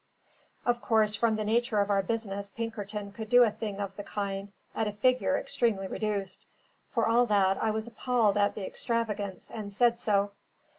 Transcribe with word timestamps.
Of 0.65 0.81
course, 0.81 1.13
from 1.13 1.35
the 1.35 1.43
nature 1.45 1.79
of 1.79 1.91
our 1.91 2.01
business, 2.01 2.49
Pinkerton 2.49 3.11
could 3.11 3.29
do 3.29 3.43
a 3.43 3.51
thing 3.51 3.79
of 3.79 3.95
the 3.95 4.03
kind 4.03 4.51
at 4.73 4.87
a 4.87 4.93
figure 4.93 5.37
extremely 5.37 5.85
reduced; 5.87 6.43
for 6.89 7.07
all 7.07 7.27
that, 7.27 7.61
I 7.61 7.69
was 7.69 7.85
appalled 7.85 8.35
at 8.35 8.55
the 8.55 8.65
extravagance, 8.65 9.51
and 9.51 9.71
said 9.71 9.99
so. 9.99 10.31